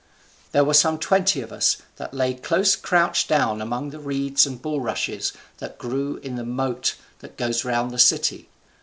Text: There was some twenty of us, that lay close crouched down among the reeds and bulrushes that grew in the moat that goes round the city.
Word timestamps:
There 0.51 0.63
was 0.65 0.79
some 0.79 0.97
twenty 0.97 1.41
of 1.41 1.51
us, 1.51 1.77
that 1.97 2.11
lay 2.11 2.33
close 2.33 2.75
crouched 2.75 3.27
down 3.29 3.61
among 3.61 3.91
the 3.91 3.99
reeds 3.99 4.47
and 4.47 4.59
bulrushes 4.59 5.31
that 5.59 5.77
grew 5.77 6.15
in 6.23 6.37
the 6.37 6.43
moat 6.43 6.95
that 7.19 7.37
goes 7.37 7.63
round 7.63 7.91
the 7.91 7.99
city. 7.99 8.49